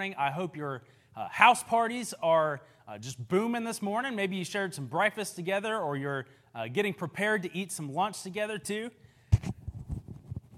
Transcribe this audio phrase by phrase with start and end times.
[0.00, 0.82] I hope your
[1.16, 4.14] uh, house parties are uh, just booming this morning.
[4.14, 8.22] Maybe you shared some breakfast together or you're uh, getting prepared to eat some lunch
[8.22, 8.92] together too.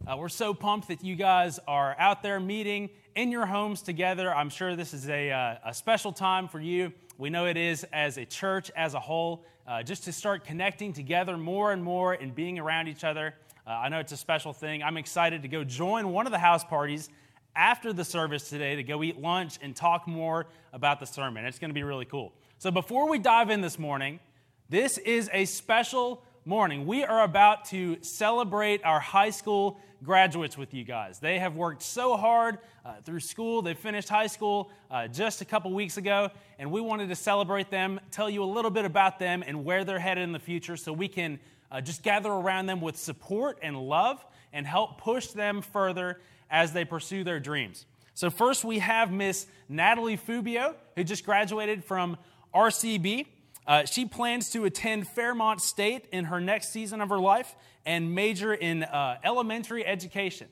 [0.07, 4.31] Uh, we're so pumped that you guys are out there meeting in your homes together.
[4.31, 6.93] I'm sure this is a, uh, a special time for you.
[7.17, 10.93] We know it is as a church as a whole, uh, just to start connecting
[10.93, 13.35] together more and more and being around each other.
[13.67, 14.83] I know it's a special thing.
[14.83, 17.09] I'm excited to go join one of the house parties
[17.57, 21.45] after the service today to go eat lunch and talk more about the sermon.
[21.45, 22.33] It's going to be really cool.
[22.59, 24.21] So, before we dive in this morning,
[24.69, 26.87] this is a special morning.
[26.87, 31.19] We are about to celebrate our high school graduates with you guys.
[31.19, 33.63] They have worked so hard uh, through school.
[33.63, 37.71] They finished high school uh, just a couple weeks ago, and we wanted to celebrate
[37.71, 40.77] them, tell you a little bit about them and where they're headed in the future
[40.77, 41.39] so we can
[41.71, 46.73] uh, just gather around them with support and love and help push them further as
[46.73, 47.87] they pursue their dreams.
[48.15, 52.17] So, first we have Miss Natalie Fubio, who just graduated from
[52.55, 53.27] RCB.
[53.67, 57.55] Uh, she plans to attend Fairmont State in her next season of her life
[57.87, 60.49] and major in uh, elementary education.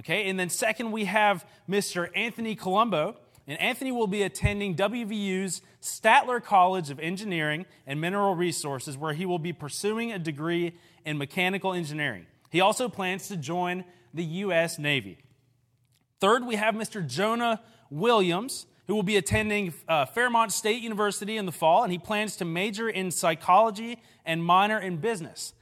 [0.00, 2.08] Okay, and then second, we have Mr.
[2.14, 3.16] Anthony Colombo.
[3.48, 9.24] And Anthony will be attending WVU's Statler College of Engineering and Mineral Resources, where he
[9.24, 12.26] will be pursuing a degree in mechanical engineering.
[12.50, 14.78] He also plans to join the U.S.
[14.78, 15.18] Navy.
[16.20, 17.06] Third, we have Mr.
[17.06, 21.98] Jonah Williams, who will be attending uh, Fairmont State University in the fall, and he
[21.98, 25.52] plans to major in psychology and minor in business.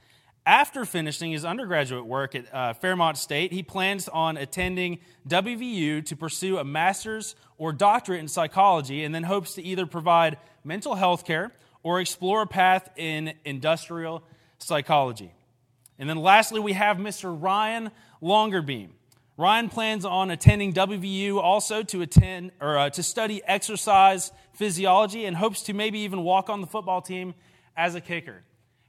[0.45, 6.15] After finishing his undergraduate work at uh, Fairmont State, he plans on attending WVU to
[6.15, 11.25] pursue a master's or doctorate in psychology and then hopes to either provide mental health
[11.25, 14.23] care or explore a path in industrial
[14.59, 15.33] psychology.
[15.97, 17.35] And then lastly, we have Mr.
[17.35, 17.89] Ryan
[18.21, 18.89] Longerbeam.
[19.37, 25.35] Ryan plans on attending WVU also to attend or uh, to study exercise physiology and
[25.35, 27.35] hopes to maybe even walk on the football team
[27.75, 28.43] as a kicker.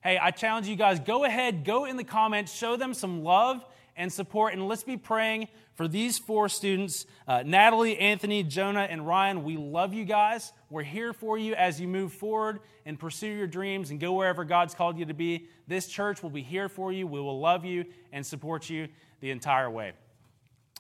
[0.05, 3.65] Hey, I challenge you guys go ahead, go in the comments, show them some love
[3.97, 9.05] and support, and let's be praying for these four students uh, Natalie, Anthony, Jonah, and
[9.05, 9.43] Ryan.
[9.43, 10.53] We love you guys.
[10.71, 14.45] We're here for you as you move forward and pursue your dreams and go wherever
[14.45, 15.49] God's called you to be.
[15.67, 17.09] This church will be here for you.
[17.09, 18.87] We will love you and support you
[19.19, 19.93] the entire way.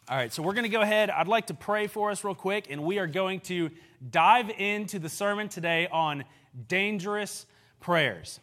[0.09, 1.11] All right, so we're going to go ahead.
[1.11, 3.73] I'd like to pray for us real quick, and we are going to
[4.09, 6.23] dive into the sermon today on
[6.69, 7.45] dangerous
[7.81, 8.39] prayers.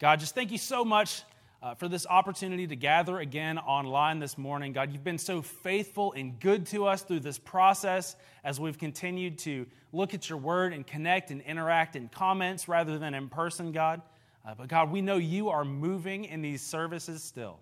[0.00, 1.22] God, just thank you so much
[1.62, 4.72] uh, for this opportunity to gather again online this morning.
[4.72, 9.38] God, you've been so faithful and good to us through this process as we've continued
[9.38, 13.70] to look at your word and connect and interact in comments rather than in person,
[13.70, 14.02] God.
[14.44, 17.60] Uh, but God, we know you are moving in these services still.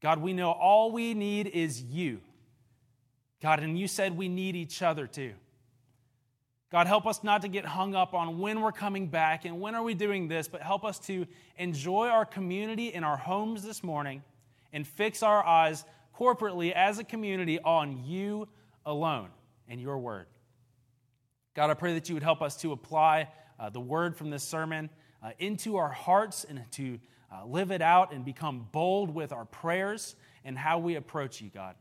[0.00, 2.20] God, we know all we need is you.
[3.42, 5.34] God, and you said we need each other too.
[6.70, 9.74] God, help us not to get hung up on when we're coming back and when
[9.74, 11.26] are we doing this, but help us to
[11.56, 14.22] enjoy our community in our homes this morning
[14.72, 15.84] and fix our eyes
[16.18, 18.48] corporately as a community on you
[18.84, 19.28] alone
[19.66, 20.26] and your word.
[21.54, 24.42] God, I pray that you would help us to apply uh, the word from this
[24.44, 24.90] sermon
[25.22, 26.98] uh, into our hearts and to
[27.32, 31.50] uh, live it out and become bold with our prayers and how we approach you,
[31.50, 31.74] God.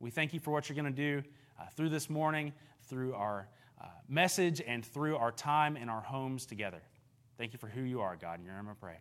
[0.00, 1.22] We thank you for what you're going to do
[1.60, 2.52] uh, through this morning,
[2.88, 3.48] through our
[3.80, 6.80] uh, message, and through our time in our homes together.
[7.38, 8.40] Thank you for who you are, God.
[8.40, 8.98] In your name I pray.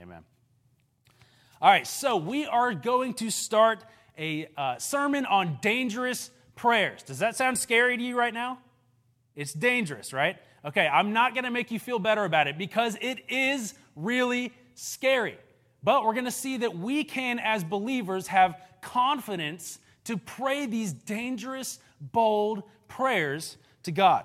[0.00, 0.24] Amen.
[1.60, 3.84] All right, so we are going to start
[4.18, 7.02] a uh, sermon on dangerous prayers.
[7.02, 8.58] Does that sound scary to you right now?
[9.36, 10.38] It's dangerous, right?
[10.64, 14.52] Okay, I'm not going to make you feel better about it because it is really
[14.74, 15.36] scary.
[15.82, 20.92] But we're going to see that we can, as believers, have confidence to pray these
[20.92, 24.24] dangerous, bold prayers to God.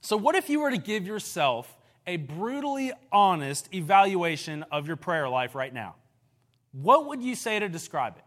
[0.00, 5.28] So, what if you were to give yourself a brutally honest evaluation of your prayer
[5.28, 5.96] life right now?
[6.72, 8.24] What would you say to describe it?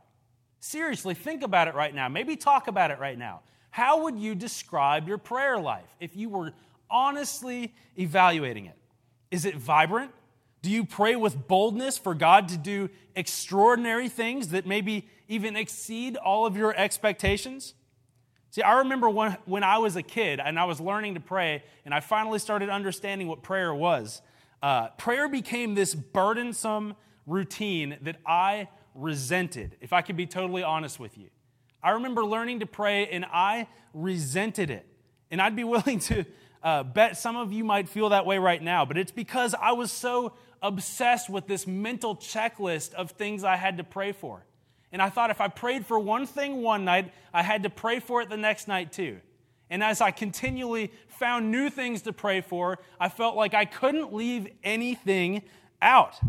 [0.59, 2.07] Seriously, think about it right now.
[2.07, 3.41] Maybe talk about it right now.
[3.69, 6.53] How would you describe your prayer life if you were
[6.89, 8.77] honestly evaluating it?
[9.31, 10.11] Is it vibrant?
[10.61, 16.17] Do you pray with boldness for God to do extraordinary things that maybe even exceed
[16.17, 17.73] all of your expectations?
[18.49, 21.63] See, I remember when, when I was a kid and I was learning to pray,
[21.85, 24.21] and I finally started understanding what prayer was.
[24.63, 26.95] Uh, prayer became this burdensome
[27.25, 31.29] routine that I resented, if I could be totally honest with you.
[31.83, 34.85] I remember learning to pray, and I resented it.
[35.29, 36.25] And I'd be willing to
[36.67, 39.71] uh, bet some of you might feel that way right now, but it's because I
[39.71, 44.45] was so obsessed with this mental checklist of things I had to pray for.
[44.91, 48.01] And I thought if I prayed for one thing one night, I had to pray
[48.01, 49.21] for it the next night too.
[49.69, 54.13] And as I continually found new things to pray for, I felt like I couldn't
[54.13, 55.43] leave anything
[55.81, 56.19] out.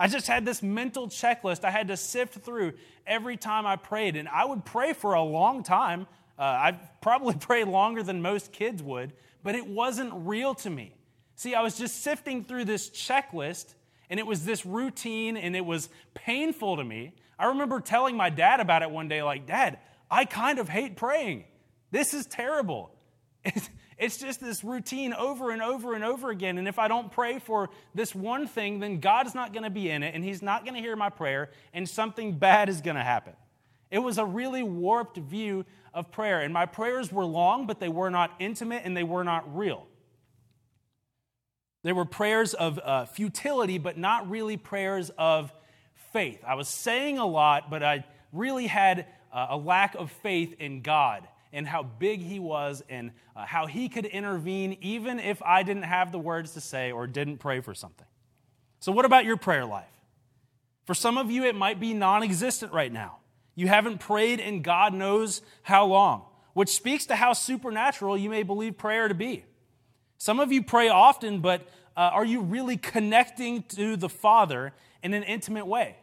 [0.00, 2.72] I just had this mental checklist I had to sift through
[3.06, 4.16] every time I prayed.
[4.16, 6.08] And I would pray for a long time.
[6.36, 6.72] Uh, I
[7.02, 10.94] probably prayed longer than most kids would, but it wasn't real to me.
[11.36, 13.74] See, I was just sifting through this checklist,
[14.08, 17.14] and it was this routine, and it was painful to me.
[17.38, 19.78] I remember telling my dad about it one day, like, Dad,
[20.10, 21.44] I kind of hate praying.
[21.90, 22.90] This is terrible.
[24.00, 26.56] It's just this routine over and over and over again.
[26.56, 29.90] And if I don't pray for this one thing, then God's not going to be
[29.90, 32.96] in it and He's not going to hear my prayer and something bad is going
[32.96, 33.34] to happen.
[33.90, 36.40] It was a really warped view of prayer.
[36.40, 39.86] And my prayers were long, but they were not intimate and they were not real.
[41.82, 45.52] They were prayers of uh, futility, but not really prayers of
[46.12, 46.40] faith.
[46.46, 50.82] I was saying a lot, but I really had uh, a lack of faith in
[50.82, 55.62] God and how big he was and uh, how he could intervene even if I
[55.62, 58.06] didn't have the words to say or didn't pray for something.
[58.80, 59.86] So, what about your prayer life?
[60.84, 63.19] For some of you, it might be non existent right now.
[63.60, 66.22] You haven't prayed in God knows how long,
[66.54, 69.44] which speaks to how supernatural you may believe prayer to be.
[70.16, 74.72] Some of you pray often, but uh, are you really connecting to the Father
[75.02, 75.96] in an intimate way?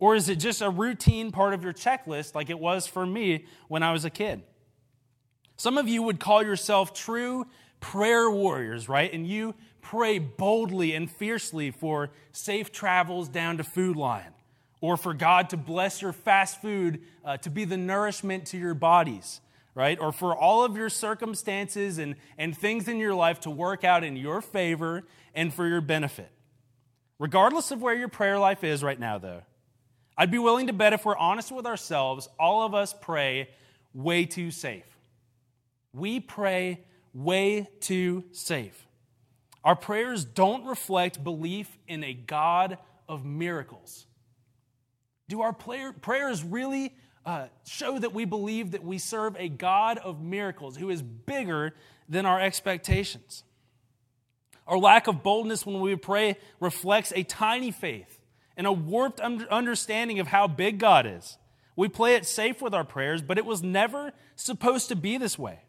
[0.00, 3.44] Or is it just a routine part of your checklist like it was for me
[3.68, 4.42] when I was a kid?
[5.56, 7.46] Some of you would call yourself true
[7.78, 9.12] prayer warriors, right?
[9.12, 14.32] And you pray boldly and fiercely for safe travels down to Food Lion,
[14.80, 18.74] or for God to bless your fast food uh, to be the nourishment to your
[18.74, 19.40] bodies,
[19.74, 19.98] right?
[19.98, 24.04] Or for all of your circumstances and, and things in your life to work out
[24.04, 26.30] in your favor and for your benefit.
[27.18, 29.42] Regardless of where your prayer life is right now, though,
[30.18, 33.48] I'd be willing to bet if we're honest with ourselves, all of us pray
[33.92, 34.84] way too safe.
[35.92, 36.84] We pray
[37.14, 38.86] way too safe.
[39.64, 44.06] Our prayers don't reflect belief in a God of miracles.
[45.28, 46.94] Do our prayers really
[47.24, 51.74] uh, show that we believe that we serve a God of miracles who is bigger
[52.08, 53.42] than our expectations?
[54.66, 58.20] Our lack of boldness when we pray reflects a tiny faith
[58.56, 61.38] and a warped understanding of how big God is.
[61.74, 65.38] We play it safe with our prayers, but it was never supposed to be this
[65.38, 65.60] way.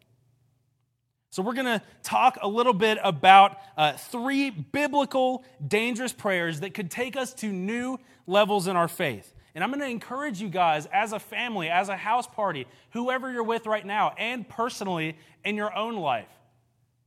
[1.30, 6.72] So, we're going to talk a little bit about uh, three biblical dangerous prayers that
[6.72, 9.34] could take us to new levels in our faith.
[9.54, 13.30] And I'm going to encourage you guys, as a family, as a house party, whoever
[13.32, 16.28] you're with right now, and personally in your own life,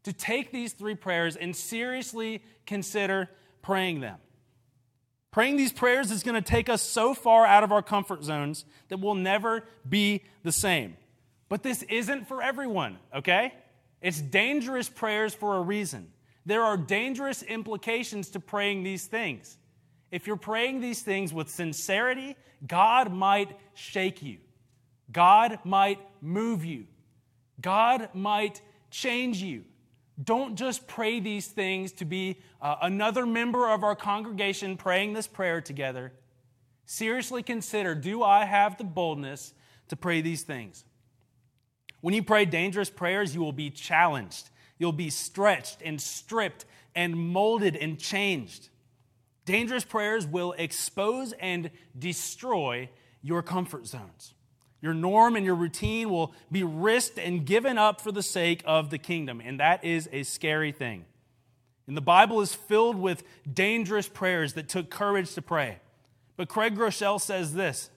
[0.04, 3.30] to take these three prayers and seriously consider
[3.62, 4.18] praying them.
[5.32, 8.66] Praying these prayers is going to take us so far out of our comfort zones
[8.90, 10.98] that we'll never be the same.
[11.48, 13.54] But this isn't for everyone, okay?
[14.02, 16.12] It's dangerous prayers for a reason.
[16.46, 19.58] There are dangerous implications to praying these things.
[20.12, 22.36] If you're praying these things with sincerity,
[22.68, 24.38] God might shake you.
[25.12, 26.86] God might move you.
[27.62, 29.64] God might change you.
[30.22, 35.28] Don't just pray these things to be uh, another member of our congregation praying this
[35.28, 36.12] prayer together.
[36.86, 39.54] Seriously consider do I have the boldness
[39.88, 40.84] to pray these things?
[42.02, 44.50] When you pray dangerous prayers, you will be challenged.
[44.78, 48.70] You'll be stretched and stripped and molded and changed.
[49.46, 52.90] Dangerous prayers will expose and destroy
[53.22, 54.34] your comfort zones.
[54.82, 58.90] Your norm and your routine will be risked and given up for the sake of
[58.90, 61.06] the kingdom, and that is a scary thing.
[61.88, 65.80] And the Bible is filled with dangerous prayers that took courage to pray.
[66.38, 67.90] But Craig Groeschel says this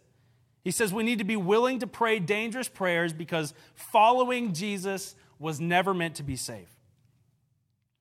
[0.64, 5.60] he says we need to be willing to pray dangerous prayers because following Jesus was
[5.60, 6.74] never meant to be safe.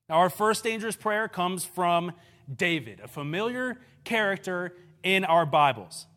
[0.07, 2.13] Now, our first dangerous prayer comes from
[2.53, 4.73] David, a familiar character
[5.03, 6.07] in our Bibles.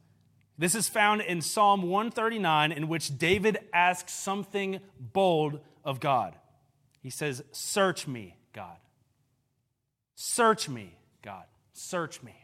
[0.59, 6.35] This is found in Psalm 139, in which David asks something bold of God.
[7.02, 8.76] He says, Search me, God.
[10.14, 11.45] Search me, God.
[11.73, 12.35] Search me.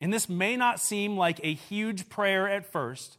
[0.00, 3.18] And this may not seem like a huge prayer at first.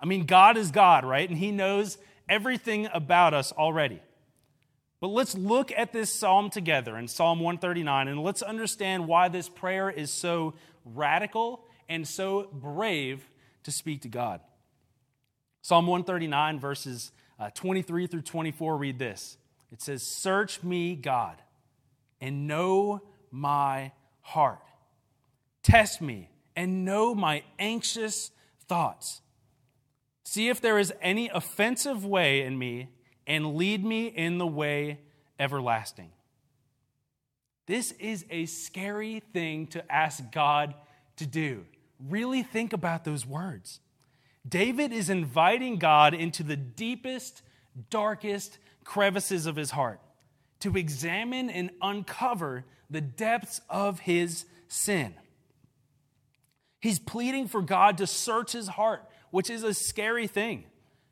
[0.00, 1.28] I mean, God is God, right?
[1.28, 4.00] And He knows everything about us already.
[5.00, 9.48] But let's look at this psalm together in Psalm 139 and let's understand why this
[9.48, 13.28] prayer is so radical and so brave
[13.62, 14.40] to speak to God.
[15.62, 19.36] Psalm 139, verses uh, 23 through 24, read this.
[19.70, 21.36] It says, Search me, God,
[22.20, 24.60] and know my heart
[25.68, 28.30] Test me and know my anxious
[28.66, 29.20] thoughts.
[30.24, 32.88] See if there is any offensive way in me,
[33.28, 34.98] and lead me in the way
[35.38, 36.10] everlasting.
[37.66, 40.74] This is a scary thing to ask God
[41.16, 41.66] to do.
[42.08, 43.80] Really think about those words.
[44.48, 47.42] David is inviting God into the deepest,
[47.90, 50.00] darkest crevices of his heart
[50.60, 55.14] to examine and uncover the depths of his sin.
[56.80, 60.64] He's pleading for God to search his heart, which is a scary thing.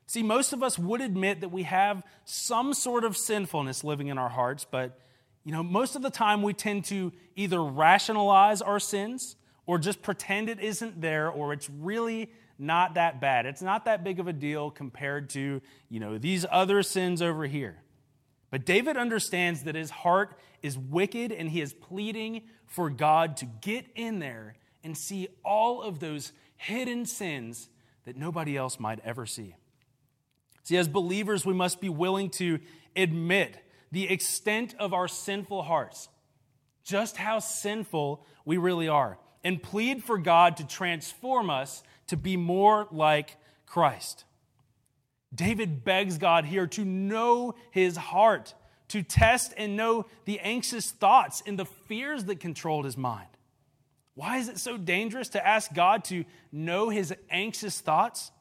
[0.07, 4.17] See, most of us would admit that we have some sort of sinfulness living in
[4.17, 4.99] our hearts, but
[5.43, 9.35] you know, most of the time we tend to either rationalize our sins
[9.65, 13.45] or just pretend it isn't there or it's really not that bad.
[13.45, 17.45] It's not that big of a deal compared to, you know, these other sins over
[17.45, 17.77] here.
[18.49, 23.45] But David understands that his heart is wicked and he is pleading for God to
[23.45, 27.69] get in there and see all of those hidden sins
[28.05, 29.55] that nobody else might ever see.
[30.67, 32.59] See, as believers, we must be willing to
[32.93, 33.55] admit
[33.93, 36.09] the extent of our sinful hearts,
[36.83, 42.35] just how sinful we really are, and plead for God to transform us to be
[42.35, 44.25] more like Christ.
[45.33, 48.53] David begs God here to know his heart,
[48.89, 53.29] to test and know the anxious thoughts and the fears that controlled his mind.
[54.15, 58.33] Why is it so dangerous to ask God to know his anxious thoughts?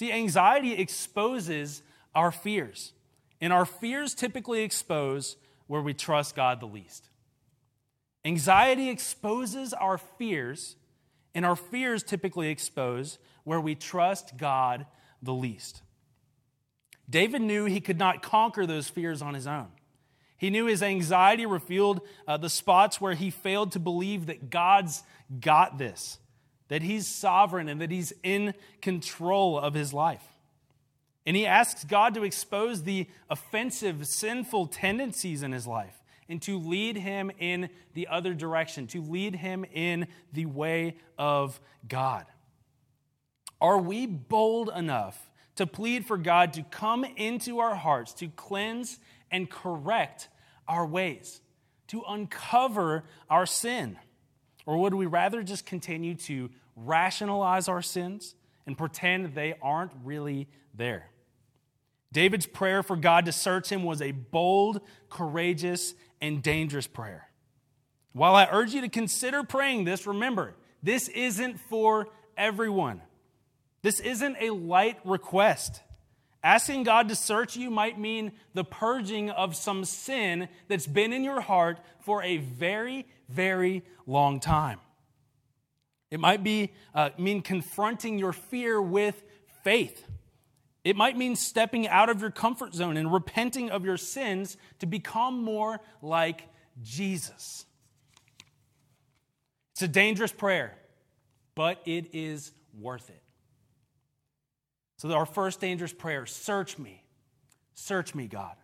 [0.00, 1.82] See, anxiety exposes
[2.14, 2.94] our fears,
[3.38, 7.10] and our fears typically expose where we trust God the least.
[8.24, 10.76] Anxiety exposes our fears,
[11.34, 14.86] and our fears typically expose where we trust God
[15.20, 15.82] the least.
[17.10, 19.68] David knew he could not conquer those fears on his own.
[20.38, 25.02] He knew his anxiety revealed uh, the spots where he failed to believe that God's
[25.40, 26.18] got this,
[26.70, 30.22] that he's sovereign and that he's in control of his life.
[31.26, 36.58] And he asks God to expose the offensive, sinful tendencies in his life and to
[36.58, 42.24] lead him in the other direction, to lead him in the way of God.
[43.60, 49.00] Are we bold enough to plead for God to come into our hearts, to cleanse
[49.28, 50.28] and correct
[50.68, 51.40] our ways,
[51.88, 53.98] to uncover our sin?
[54.66, 58.34] Or would we rather just continue to rationalize our sins
[58.66, 61.10] and pretend they aren't really there?
[62.12, 67.28] David's prayer for God to search him was a bold, courageous, and dangerous prayer.
[68.12, 73.00] While I urge you to consider praying this, remember, this isn't for everyone.
[73.82, 75.80] This isn't a light request.
[76.42, 81.22] Asking God to search you might mean the purging of some sin that's been in
[81.22, 84.80] your heart for a very, very long time.
[86.10, 89.22] It might be, uh, mean confronting your fear with
[89.62, 90.04] faith.
[90.82, 94.86] It might mean stepping out of your comfort zone and repenting of your sins to
[94.86, 96.48] become more like
[96.82, 97.66] Jesus.
[99.72, 100.76] It's a dangerous prayer,
[101.54, 103.22] but it is worth it.
[104.96, 107.04] So, our first dangerous prayer search me.
[107.74, 108.56] Search me, God.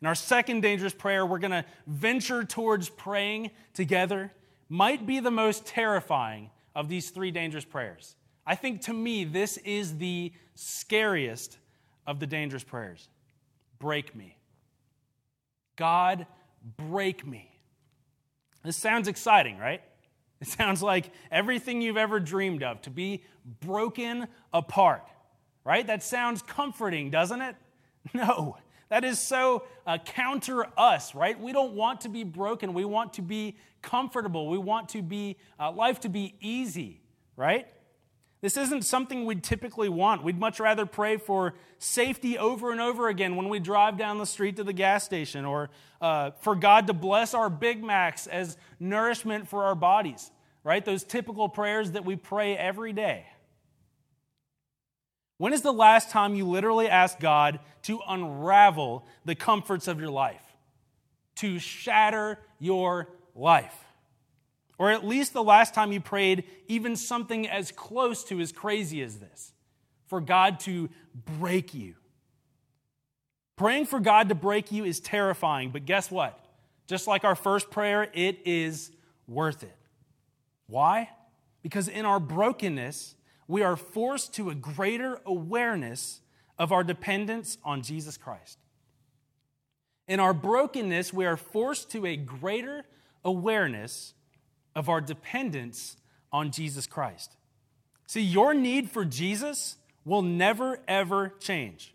[0.00, 4.32] And our second dangerous prayer, we're going to venture towards praying together,
[4.68, 8.16] might be the most terrifying of these three dangerous prayers.
[8.46, 11.58] I think to me, this is the scariest
[12.06, 13.08] of the dangerous prayers.
[13.78, 14.36] Break me.
[15.76, 16.26] God,
[16.76, 17.50] break me.
[18.64, 19.82] This sounds exciting, right?
[20.40, 23.24] It sounds like everything you've ever dreamed of to be
[23.60, 25.02] broken apart
[25.64, 25.86] right?
[25.86, 27.56] That sounds comforting, doesn't it?
[28.14, 28.56] No,
[28.90, 31.40] that is so uh, counter us, right?
[31.40, 32.74] We don't want to be broken.
[32.74, 34.48] We want to be comfortable.
[34.48, 37.00] We want to be uh, life to be easy,
[37.36, 37.66] right?
[38.40, 40.24] This isn't something we'd typically want.
[40.24, 44.26] We'd much rather pray for safety over and over again when we drive down the
[44.26, 45.70] street to the gas station, or
[46.00, 50.30] uh, for God to bless our Big Macs as nourishment for our bodies,
[50.64, 50.84] right?
[50.84, 53.26] Those typical prayers that we pray every day.
[55.40, 60.10] When is the last time you literally asked God to unravel the comforts of your
[60.10, 60.42] life?
[61.36, 63.74] To shatter your life?
[64.76, 69.00] Or at least the last time you prayed even something as close to as crazy
[69.00, 69.54] as this
[70.08, 70.90] for God to
[71.38, 71.94] break you.
[73.56, 76.38] Praying for God to break you is terrifying, but guess what?
[76.86, 78.90] Just like our first prayer, it is
[79.26, 79.76] worth it.
[80.66, 81.08] Why?
[81.62, 83.14] Because in our brokenness,
[83.50, 86.20] we are forced to a greater awareness
[86.56, 88.58] of our dependence on Jesus Christ.
[90.06, 92.84] In our brokenness, we are forced to a greater
[93.24, 94.14] awareness
[94.76, 95.96] of our dependence
[96.30, 97.36] on Jesus Christ.
[98.06, 101.92] See, your need for Jesus will never, ever change.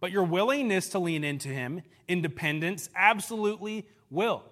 [0.00, 4.42] But your willingness to lean into Him, independence, absolutely will.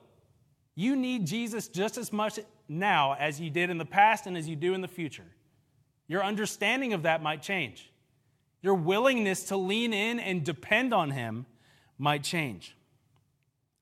[0.77, 2.39] You need Jesus just as much
[2.69, 5.27] now as you did in the past and as you do in the future.
[6.09, 7.91] Your understanding of that might change.
[8.63, 11.47] Your willingness to lean in and depend on Him
[11.99, 12.77] might change.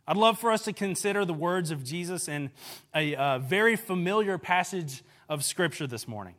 [0.06, 2.50] I'd love for us to consider the words of Jesus in
[2.94, 6.34] a uh, very familiar passage of Scripture this morning.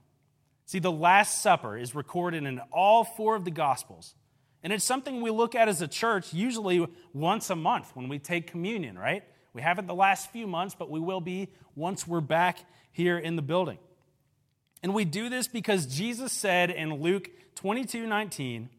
[0.65, 4.15] See, the Last Supper is recorded in all four of the Gospels.
[4.63, 8.17] And it's something we look at as a church usually once a month when we
[8.17, 9.23] take communion, right?
[9.53, 12.59] We haven't the last few months, but we will be once we're back
[12.91, 13.77] here in the building.
[14.85, 18.69] And we do this because Jesus said in Luke 22 19,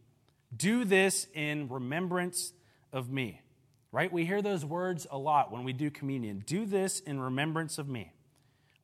[0.56, 2.52] Do this in remembrance
[2.92, 3.40] of me.
[3.90, 4.12] Right?
[4.12, 6.44] We hear those words a lot when we do communion.
[6.46, 8.12] Do this in remembrance of me.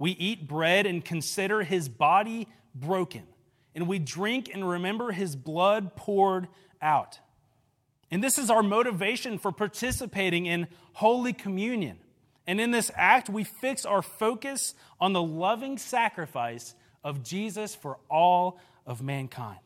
[0.01, 3.23] We eat bread and consider his body broken,
[3.73, 6.49] and we drink and remember his blood poured
[6.81, 7.21] out.
[8.11, 11.99] And this is our motivation for participating in Holy Communion.
[12.49, 16.75] And in this act, we fix our focus on the loving sacrifice
[17.05, 19.59] of Jesus for all of mankind.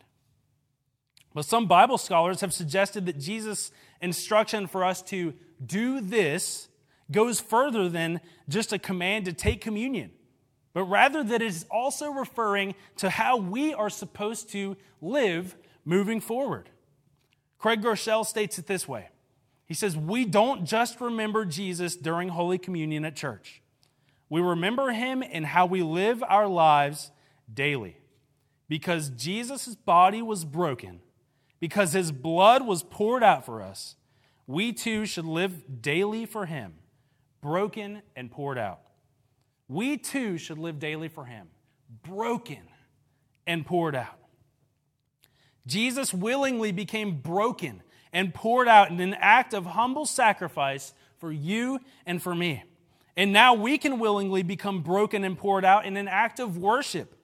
[1.35, 6.69] But some Bible scholars have suggested that Jesus' instruction for us to do this
[7.11, 10.11] goes further than just a command to take communion
[10.77, 16.21] but rather that it is also referring to how we are supposed to live moving
[16.21, 16.69] forward.
[17.59, 19.09] Craig Groeschel states it this way
[19.65, 23.63] He says, We don't just remember Jesus during Holy Communion at church,
[24.29, 27.11] we remember him in how we live our lives
[27.53, 27.99] daily.
[28.69, 31.01] Because Jesus' body was broken,
[31.61, 33.97] because his blood was poured out for us,
[34.47, 36.75] we too should live daily for him,
[37.41, 38.81] broken and poured out.
[39.69, 41.49] We too should live daily for Him,
[42.03, 42.63] broken
[43.47, 44.19] and poured out.
[45.67, 51.81] Jesus willingly became broken and poured out in an act of humble sacrifice for you
[52.07, 52.63] and for me.
[53.17, 57.16] And now we can willingly become broken and poured out in an act of worship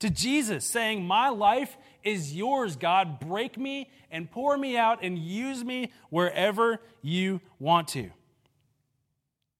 [0.00, 3.20] to Jesus, saying, My life is yours, God.
[3.20, 8.10] Break me and pour me out and use me wherever you want to.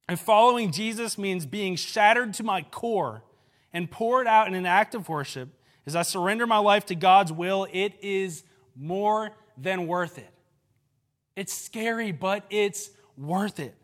[0.09, 3.23] And following Jesus means being shattered to my core
[3.73, 5.49] and poured out in an act of worship
[5.87, 7.67] as I surrender my life to God's will.
[7.73, 8.45] It is
[8.77, 10.31] more than worth it.
[11.37, 13.75] It's scary, but it's worth it.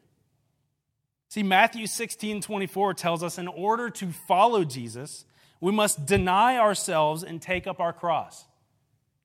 [1.29, 5.25] See, Matthew 16 24 tells us in order to follow Jesus,
[5.61, 8.47] we must deny ourselves and take up our cross.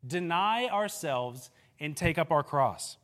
[0.06, 2.98] Deny ourselves and take up our cross.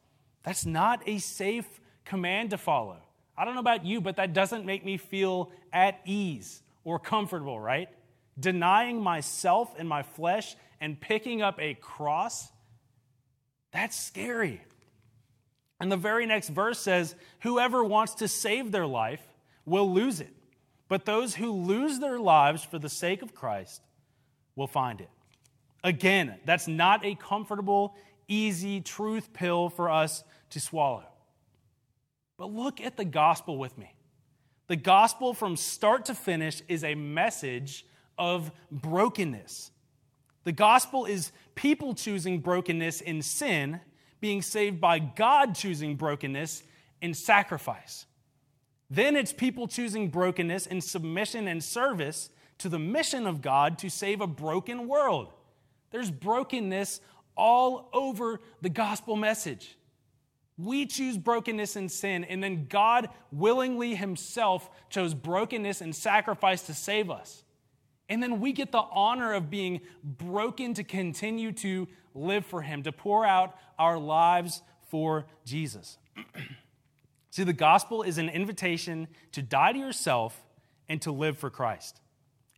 [0.43, 2.97] That's not a safe command to follow.
[3.37, 7.59] I don't know about you, but that doesn't make me feel at ease or comfortable,
[7.59, 7.89] right?
[8.39, 12.51] Denying myself and my flesh and picking up a cross,
[13.71, 14.61] that's scary.
[15.79, 19.21] And the very next verse says, Whoever wants to save their life
[19.65, 20.33] will lose it.
[20.91, 23.81] But those who lose their lives for the sake of Christ
[24.57, 25.09] will find it.
[25.85, 27.95] Again, that's not a comfortable,
[28.27, 31.05] easy truth pill for us to swallow.
[32.37, 33.95] But look at the gospel with me.
[34.67, 37.85] The gospel from start to finish is a message
[38.17, 39.71] of brokenness.
[40.43, 43.79] The gospel is people choosing brokenness in sin,
[44.19, 46.63] being saved by God choosing brokenness
[47.01, 48.07] in sacrifice.
[48.91, 53.89] Then it's people choosing brokenness in submission and service to the mission of God to
[53.89, 55.31] save a broken world.
[55.91, 56.99] There's brokenness
[57.37, 59.77] all over the gospel message.
[60.57, 66.73] We choose brokenness and sin, and then God willingly Himself chose brokenness and sacrifice to
[66.73, 67.45] save us.
[68.09, 72.83] And then we get the honor of being broken to continue to live for Him,
[72.83, 75.97] to pour out our lives for Jesus.
[77.31, 80.43] See, the gospel is an invitation to die to yourself
[80.89, 82.01] and to live for Christ.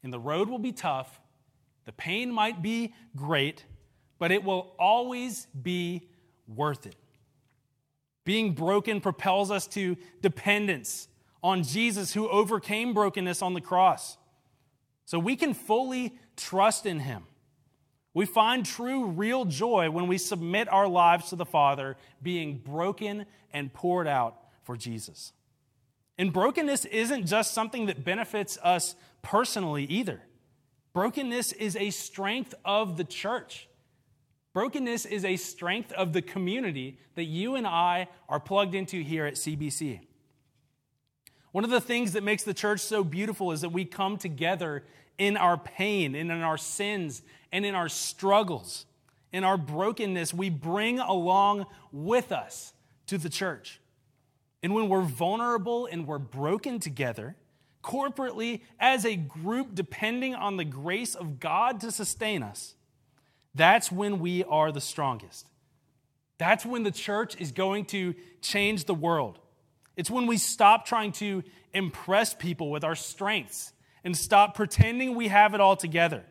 [0.01, 1.21] And the road will be tough,
[1.85, 3.65] the pain might be great,
[4.17, 6.09] but it will always be
[6.47, 6.95] worth it.
[8.25, 11.07] Being broken propels us to dependence
[11.43, 14.17] on Jesus who overcame brokenness on the cross.
[15.05, 17.23] So we can fully trust in him.
[18.13, 23.25] We find true, real joy when we submit our lives to the Father, being broken
[23.51, 25.33] and poured out for Jesus.
[26.17, 30.21] And brokenness isn't just something that benefits us personally either.
[30.93, 33.67] Brokenness is a strength of the church.
[34.53, 39.25] Brokenness is a strength of the community that you and I are plugged into here
[39.25, 40.01] at CBC.
[41.51, 44.83] One of the things that makes the church so beautiful is that we come together
[45.17, 48.85] in our pain and in our sins and in our struggles,
[49.31, 52.73] in our brokenness, we bring along with us
[53.07, 53.79] to the church.
[54.63, 57.35] And when we're vulnerable and we're broken together,
[57.83, 62.75] corporately, as a group, depending on the grace of God to sustain us,
[63.53, 65.47] that's when we are the strongest.
[66.37, 69.37] That's when the church is going to change the world.
[69.95, 73.73] It's when we stop trying to impress people with our strengths
[74.03, 76.23] and stop pretending we have it all together.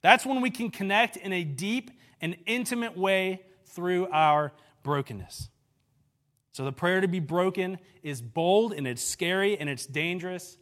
[0.00, 4.52] That's when we can connect in a deep and intimate way through our
[4.82, 5.48] brokenness.
[6.52, 10.58] So the prayer to be broken is bold and it's scary and it's dangerous,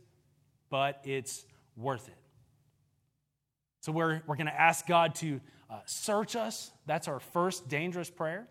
[0.71, 1.45] but it's
[1.77, 2.15] worth it.
[3.81, 6.71] So we're, we're going to ask God to uh, search us.
[6.87, 8.47] That's our first dangerous prayer.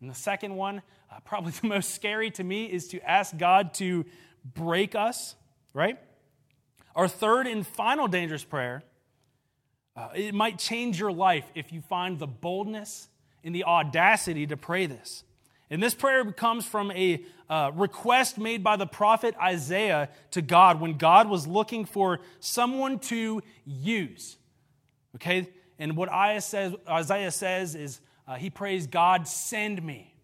[0.00, 3.72] And the second one, uh, probably the most scary to me, is to ask God
[3.74, 4.04] to
[4.44, 5.34] break us,
[5.72, 5.98] right?
[6.94, 8.82] Our third and final dangerous prayer,
[9.96, 13.08] uh, it might change your life if you find the boldness
[13.42, 15.24] and the audacity to pray this.
[15.70, 20.80] And this prayer comes from a uh, request made by the prophet Isaiah to God
[20.80, 24.36] when God was looking for someone to use.
[25.16, 25.48] Okay?
[25.78, 30.14] And what Isaiah says, is uh, he prays, God, send me.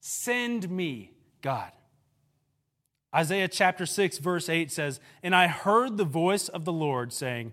[0.00, 1.72] Send me, God.
[3.14, 7.52] Isaiah chapter 6, verse 8 says, And I heard the voice of the Lord saying,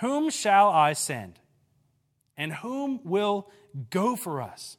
[0.00, 1.38] Whom shall I send?
[2.36, 3.48] And whom will
[3.90, 4.76] go for us?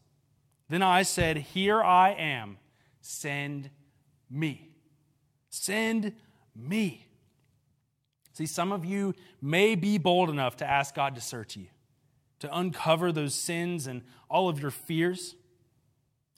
[0.70, 2.58] Then I said, Here I am,
[3.02, 3.70] send
[4.30, 4.70] me.
[5.50, 6.14] Send
[6.56, 7.08] me.
[8.34, 11.68] See, some of you may be bold enough to ask God to search you,
[12.40, 15.36] to uncover those sins and all of your fears.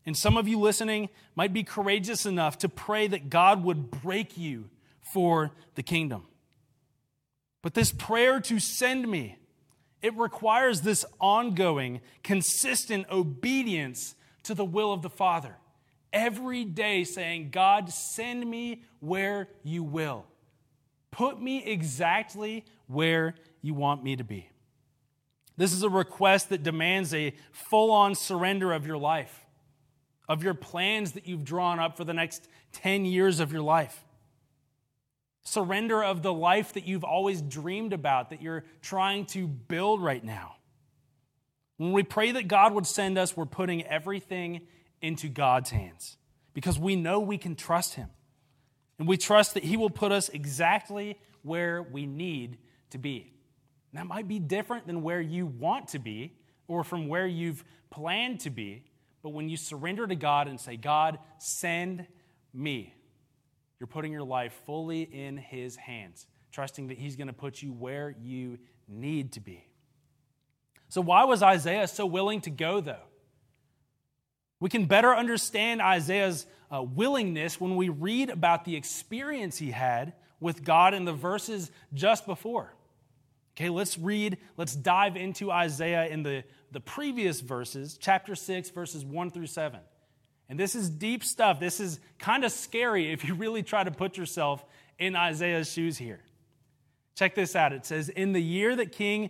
[0.05, 4.37] And some of you listening might be courageous enough to pray that God would break
[4.37, 4.69] you
[5.01, 6.23] for the kingdom.
[7.61, 9.37] But this prayer to send me,
[10.01, 15.55] it requires this ongoing, consistent obedience to the will of the Father.
[16.11, 20.25] Every day saying, God, send me where you will.
[21.11, 24.49] Put me exactly where you want me to be.
[25.57, 29.45] This is a request that demands a full on surrender of your life,
[30.27, 34.05] of your plans that you've drawn up for the next 10 years of your life.
[35.43, 40.23] Surrender of the life that you've always dreamed about, that you're trying to build right
[40.23, 40.55] now.
[41.79, 44.67] When we pray that God would send us, we're putting everything
[45.01, 46.17] into God's hands
[46.53, 48.09] because we know we can trust Him.
[48.97, 52.57] And we trust that He will put us exactly where we need
[52.89, 53.31] to be.
[53.93, 56.33] And that might be different than where you want to be
[56.67, 58.83] or from where you've planned to be.
[59.23, 62.07] But when you surrender to God and say, God, send
[62.53, 62.93] me,
[63.79, 67.71] you're putting your life fully in His hands, trusting that He's going to put you
[67.71, 69.68] where you need to be.
[70.89, 72.97] So, why was Isaiah so willing to go, though?
[74.59, 80.13] We can better understand Isaiah's uh, willingness when we read about the experience he had
[80.39, 82.73] with God in the verses just before.
[83.55, 89.03] Okay, let's read, let's dive into Isaiah in the, the previous verses, chapter 6, verses
[89.03, 89.79] 1 through 7.
[90.49, 91.59] And this is deep stuff.
[91.59, 94.65] This is kind of scary if you really try to put yourself
[94.97, 96.21] in Isaiah's shoes here.
[97.15, 97.73] Check this out.
[97.73, 99.29] It says, In the year that King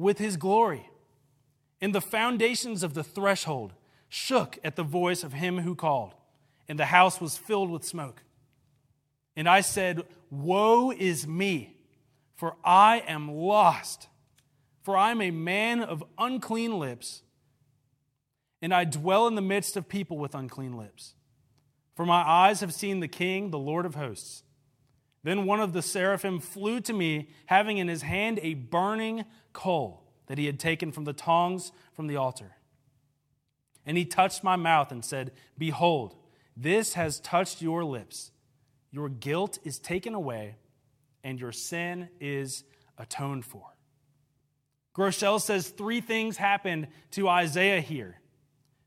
[0.00, 0.88] with his glory.
[1.80, 3.74] And the foundations of the threshold
[4.08, 6.14] shook at the voice of him who called,
[6.68, 8.22] and the house was filled with smoke.
[9.36, 11.76] And I said, Woe is me,
[12.36, 14.08] for I am lost,
[14.82, 17.22] for I am a man of unclean lips,
[18.60, 21.14] and I dwell in the midst of people with unclean lips.
[21.94, 24.42] For my eyes have seen the King, the Lord of hosts.
[25.22, 30.02] Then one of the seraphim flew to me, having in his hand a burning coal
[30.26, 32.56] that he had taken from the tongs from the altar.
[33.84, 36.14] And he touched my mouth and said, Behold,
[36.56, 38.30] this has touched your lips.
[38.90, 40.56] Your guilt is taken away,
[41.22, 42.64] and your sin is
[42.98, 43.76] atoned for.
[44.94, 48.20] Groeschel says three things happened to Isaiah here.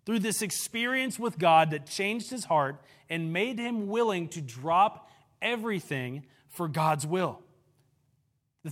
[0.06, 5.10] Through this experience with God that changed his heart and made him willing to drop
[5.44, 7.40] everything for God's will.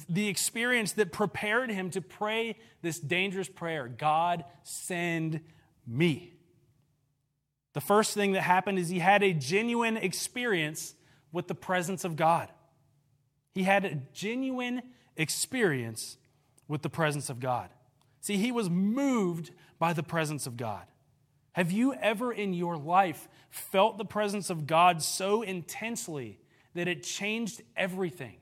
[0.08, 5.42] the experience that prepared him to pray this dangerous prayer God, send
[5.86, 6.34] me.
[7.74, 10.96] The first thing that happened is he had a genuine experience
[11.32, 12.50] with the presence of God.
[13.54, 14.82] He had a genuine
[15.16, 16.18] experience
[16.68, 17.70] with the presence of God.
[18.22, 20.86] See, he was moved by the presence of God.
[21.54, 26.40] Have you ever in your life felt the presence of God so intensely
[26.74, 28.36] that it changed everything?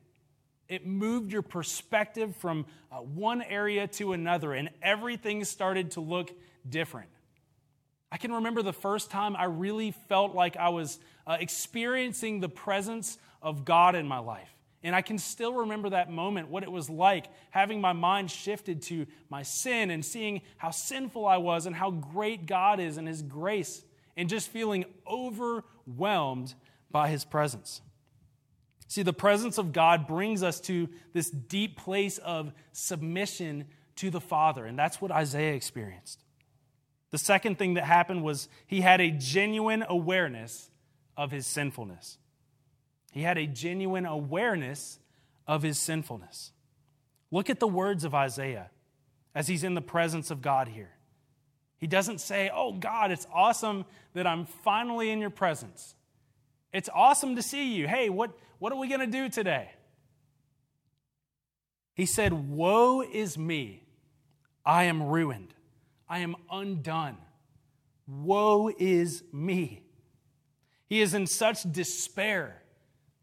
[0.68, 6.32] It moved your perspective from uh, one area to another, and everything started to look
[6.68, 7.10] different.
[8.12, 12.50] I can remember the first time I really felt like I was uh, experiencing the
[12.50, 14.50] presence of God in my life.
[14.82, 18.82] And I can still remember that moment, what it was like, having my mind shifted
[18.84, 23.08] to my sin and seeing how sinful I was and how great God is and
[23.08, 23.84] His grace,
[24.16, 26.54] and just feeling overwhelmed
[26.92, 27.82] by His presence.
[28.90, 33.66] See, the presence of God brings us to this deep place of submission
[33.98, 36.24] to the Father, and that's what Isaiah experienced.
[37.12, 40.72] The second thing that happened was he had a genuine awareness
[41.16, 42.18] of his sinfulness.
[43.12, 45.00] He had a genuine awareness
[45.46, 46.52] of his sinfulness.
[47.30, 48.72] Look at the words of Isaiah
[49.36, 50.94] as he's in the presence of God here.
[51.78, 55.94] He doesn't say, Oh, God, it's awesome that I'm finally in your presence.
[56.72, 57.88] It's awesome to see you.
[57.88, 59.72] Hey, what, what are we going to do today?
[61.94, 63.84] He said, Woe is me.
[64.66, 65.54] I am ruined.
[66.08, 67.18] I am undone.
[68.08, 69.84] Woe is me.
[70.88, 72.64] He is in such despair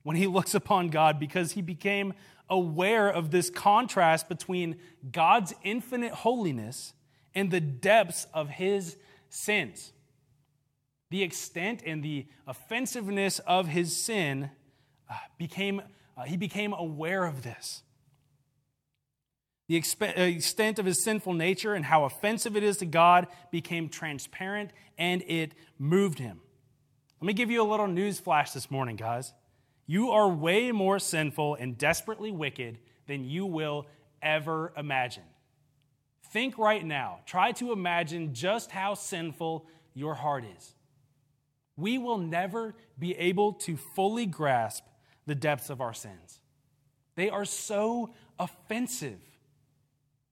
[0.02, 2.14] when he looks upon God because he became
[2.48, 4.76] aware of this contrast between
[5.10, 6.92] God's infinite holiness
[7.34, 8.96] and the depths of his
[9.28, 9.92] sins.
[11.10, 14.50] The extent and the offensiveness of his sin
[15.08, 15.82] uh, became,
[16.16, 17.82] uh, he became aware of this.
[19.68, 23.88] The uh, extent of his sinful nature and how offensive it is to God became
[23.88, 26.40] transparent and it moved him.
[27.20, 29.32] Let me give you a little news flash this morning, guys.
[29.86, 33.86] You are way more sinful and desperately wicked than you will
[34.20, 35.22] ever imagine.
[36.32, 37.20] Think right now.
[37.24, 40.75] Try to imagine just how sinful your heart is.
[41.76, 44.84] We will never be able to fully grasp
[45.26, 46.40] the depths of our sins.
[47.16, 49.18] They are so offensive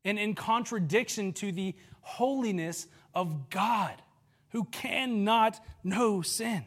[0.05, 3.95] and in contradiction to the holiness of God,
[4.51, 6.65] who cannot know sin.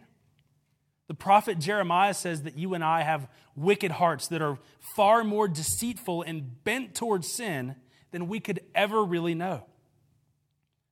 [1.07, 5.47] The prophet Jeremiah says that you and I have wicked hearts that are far more
[5.47, 7.75] deceitful and bent towards sin
[8.11, 9.63] than we could ever really know.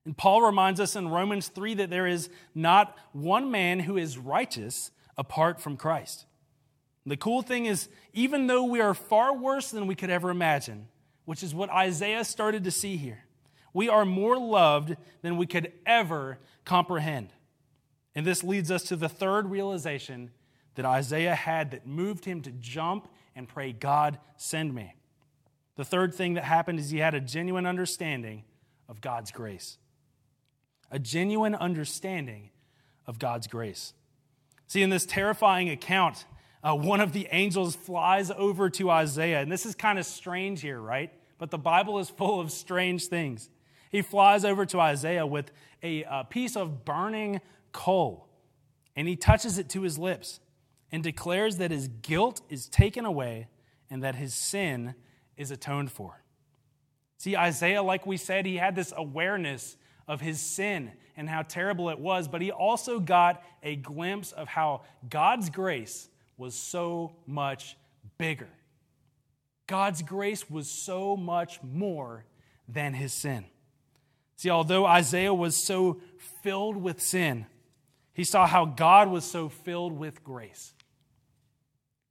[0.06, 4.18] And Paul reminds us in Romans 3 that there is not one man who is
[4.18, 6.26] righteous apart from Christ.
[7.08, 10.88] The cool thing is, even though we are far worse than we could ever imagine,
[11.26, 13.26] which is what Isaiah started to see here,
[13.74, 17.34] we are more loved than we could ever comprehend.
[18.16, 20.32] And this leads us to the third realization
[20.76, 24.96] that Isaiah had that moved him to jump and pray, God, send me.
[25.76, 28.44] The third thing that happened is he had a genuine understanding
[28.88, 29.78] of God's grace.
[30.96, 32.52] A genuine understanding
[33.06, 33.94] of God's grace.
[34.66, 36.24] See, in this terrifying account,
[36.64, 39.42] uh, one of the angels flies over to Isaiah.
[39.42, 41.12] And this is kind of strange here, right?
[41.38, 43.50] But the Bible is full of strange things.
[43.92, 45.52] He flies over to Isaiah with
[45.84, 47.42] a, a piece of burning
[47.74, 48.30] coal,
[48.96, 50.40] and he touches it to his lips
[50.94, 53.50] and declares that his guilt is taken away
[53.90, 54.96] and that his sin
[55.36, 56.24] is atoned for.
[57.18, 59.76] See, Isaiah, like we said, he had this awareness
[60.08, 64.48] of his sin and how terrible it was, but he also got a glimpse of
[64.48, 67.78] how God's grace was so much
[68.18, 68.50] bigger.
[69.68, 72.26] God's grace was so much more
[72.68, 73.46] than his sin.
[74.36, 76.02] See, although Isaiah was so
[76.44, 77.46] filled with sin,
[78.14, 80.74] he saw how God was so filled with grace.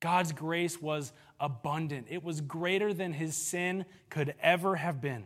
[0.00, 5.24] God's grace was abundant, it was greater than his sin could ever have been.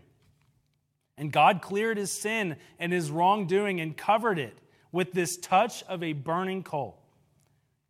[1.19, 4.57] And God cleared his sin and his wrongdoing and covered it
[4.93, 7.03] with this touch of a burning coal,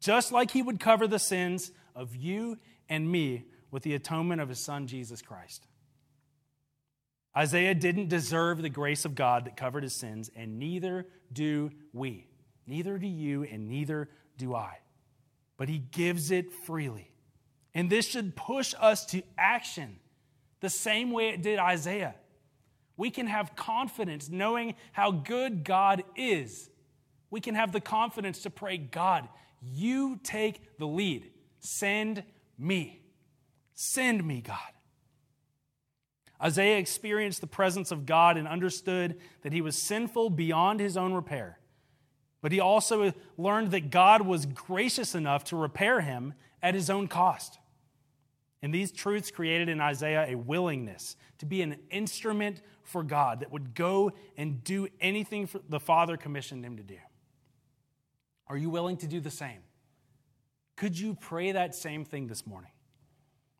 [0.00, 4.48] just like he would cover the sins of you and me with the atonement of
[4.48, 5.66] his son, Jesus Christ.
[7.36, 12.26] Isaiah didn't deserve the grace of God that covered his sins, and neither do we.
[12.66, 14.78] Neither do you, and neither do I.
[15.56, 17.12] But he gives it freely.
[17.74, 20.00] And this should push us to action
[20.60, 22.14] the same way it did Isaiah.
[22.98, 26.68] We can have confidence knowing how good God is.
[27.30, 29.28] We can have the confidence to pray, God,
[29.62, 31.30] you take the lead.
[31.60, 32.24] Send
[32.58, 33.00] me.
[33.74, 34.58] Send me, God.
[36.42, 41.12] Isaiah experienced the presence of God and understood that he was sinful beyond his own
[41.12, 41.58] repair.
[42.40, 47.06] But he also learned that God was gracious enough to repair him at his own
[47.06, 47.58] cost.
[48.62, 53.52] And these truths created in Isaiah a willingness to be an instrument for God that
[53.52, 56.98] would go and do anything the Father commissioned him to do.
[58.46, 59.60] Are you willing to do the same?
[60.76, 62.70] Could you pray that same thing this morning?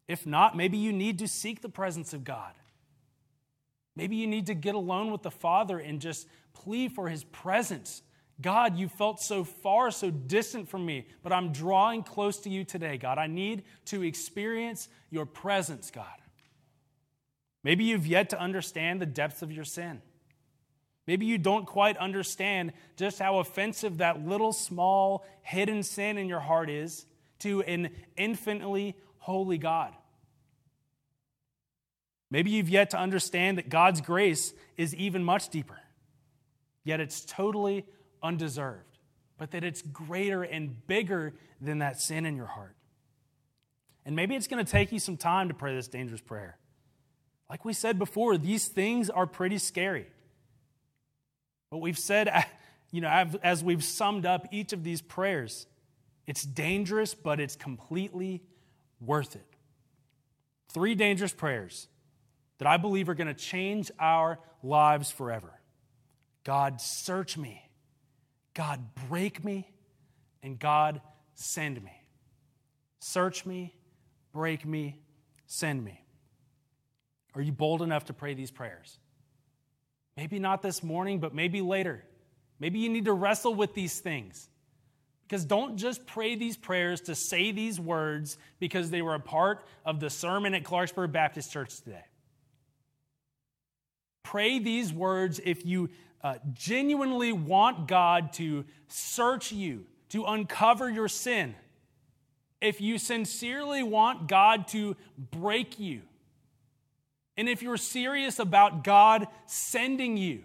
[0.07, 2.53] If not, maybe you need to seek the presence of God.
[3.95, 8.03] Maybe you need to get alone with the Father and just plead for his presence
[8.41, 12.64] God, you felt so far, so distant from me, but I'm drawing close to you
[12.64, 13.19] today, God.
[13.19, 16.07] I need to experience your presence, God.
[17.68, 20.00] Maybe you've yet to understand the depths of your sin.
[21.07, 26.40] Maybe you don't quite understand just how offensive that little small hidden sin in your
[26.40, 27.04] heart is
[27.40, 29.92] to an infinitely holy God.
[32.31, 35.78] Maybe you've yet to understand that God's grace is even much deeper,
[36.85, 37.85] yet it's totally
[38.22, 38.98] undeserved,
[39.37, 42.76] but that it's greater and bigger than that sin in your heart.
[44.07, 46.57] And maybe it's going to take you some time to pray this dangerous prayer.
[47.49, 50.07] Like we said before, these things are pretty scary.
[51.71, 52.47] But we've said,
[52.91, 53.09] you know,
[53.43, 55.67] as we've summed up each of these prayers,
[56.27, 58.43] it's dangerous, but it's completely
[59.01, 59.47] worth it.
[60.71, 61.89] Three dangerous prayers
[62.59, 65.55] that I believe are going to change our lives forever.
[66.45, 67.69] God, search me
[68.59, 69.71] God, break me,
[70.43, 71.01] and God,
[71.37, 71.93] send me.
[72.99, 73.73] Search me,
[74.33, 74.99] break me,
[75.47, 76.05] send me.
[77.38, 78.98] Are you bold enough to pray these prayers?
[80.16, 82.05] Maybe not this morning, but maybe later.
[82.59, 84.48] Maybe you need to wrestle with these things.
[85.22, 89.64] Because don't just pray these prayers to say these words because they were a part
[89.85, 92.05] of the sermon at Clarksburg Baptist Church today.
[94.24, 95.90] Pray these words if you
[96.24, 101.55] uh, genuinely want God to search you, to uncover your sin,
[102.61, 104.96] if you sincerely want God to
[105.31, 106.03] break you,
[107.38, 110.42] and if you're serious about God sending you.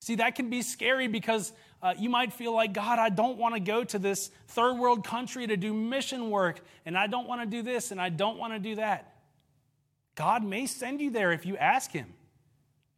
[0.00, 1.50] See, that can be scary because
[1.82, 5.06] uh, you might feel like, God, I don't want to go to this third world
[5.06, 8.36] country to do mission work, and I don't want to do this, and I don't
[8.36, 9.14] want to do that.
[10.14, 12.12] God may send you there if you ask Him.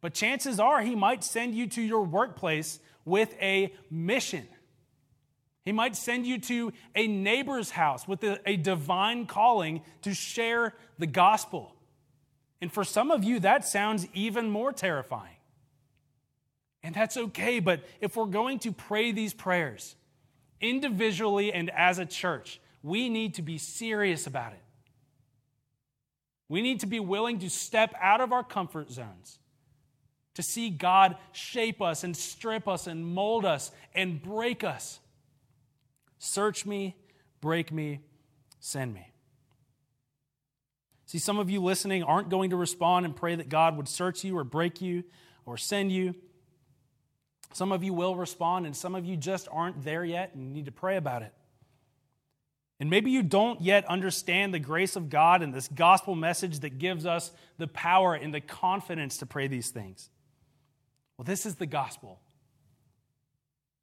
[0.01, 4.47] But chances are he might send you to your workplace with a mission.
[5.63, 10.73] He might send you to a neighbor's house with a, a, divine calling to share
[10.97, 11.75] the gospel.
[12.61, 15.35] And for some of you, that sounds even more terrifying.
[16.83, 19.95] And that's okay, but if we're going to pray these prayers
[20.59, 24.61] individually and as a church, we need to be serious about it.
[26.49, 29.39] We need to be willing to step out of our comfort zones
[30.33, 34.99] to see God shape us and strip us and mold us and break us.
[36.19, 36.95] Search me,
[37.41, 37.99] break me,
[38.59, 39.10] send me.
[41.11, 44.23] See, some of you listening aren't going to respond and pray that God would search
[44.23, 45.03] you or break you
[45.45, 46.15] or send you.
[47.51, 50.67] Some of you will respond, and some of you just aren't there yet and need
[50.67, 51.33] to pray about it.
[52.79, 56.79] And maybe you don't yet understand the grace of God and this gospel message that
[56.79, 60.09] gives us the power and the confidence to pray these things.
[61.17, 62.21] Well, this is the gospel.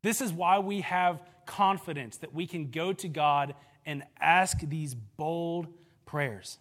[0.03, 4.95] This is why we have confidence that we can go to God and ask these
[4.95, 5.67] bold
[6.07, 6.57] prayers.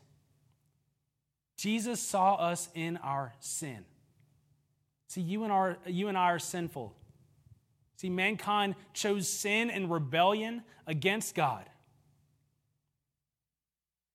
[1.58, 3.84] Jesus saw us in our sin.
[5.08, 6.96] See, you and, our, you and I are sinful.
[7.96, 11.68] See, mankind chose sin and rebellion against God.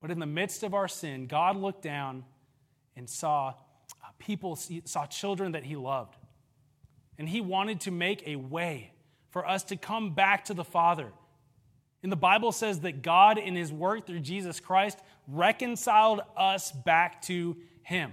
[0.00, 2.24] But in the midst of our sin, God looked down
[2.96, 3.54] and saw
[4.18, 6.16] people, saw children that he loved
[7.18, 8.92] and he wanted to make a way
[9.30, 11.12] for us to come back to the Father.
[12.02, 17.22] And the Bible says that God, in his work through Jesus Christ, reconciled us back
[17.22, 18.12] to him.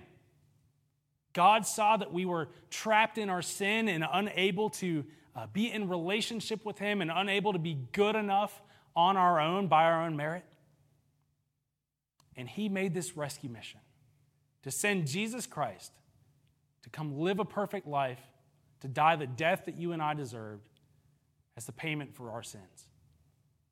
[1.34, 5.88] God saw that we were trapped in our sin and unable to uh, be in
[5.88, 8.62] relationship with him and unable to be good enough
[8.96, 10.44] on our own by our own merit.
[12.36, 13.80] And he made this rescue mission
[14.64, 15.92] to send Jesus Christ
[16.84, 18.20] to come live a perfect life
[18.82, 20.68] to die the death that you and I deserved
[21.58, 22.89] as the payment for our sins.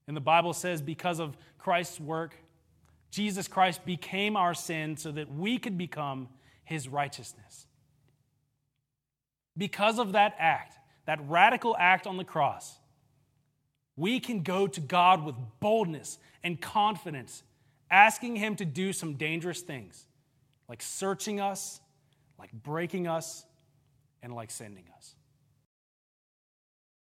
[0.07, 2.35] And the Bible says, because of Christ's work,
[3.11, 6.29] Jesus Christ became our sin so that we could become
[6.63, 7.67] his righteousness.
[9.57, 12.77] Because of that act, that radical act on the cross,
[13.95, 17.43] we can go to God with boldness and confidence,
[17.89, 20.05] asking him to do some dangerous things
[20.69, 21.79] like searching us,
[22.37, 23.45] like breaking us,
[24.21, 25.15] and like sending us.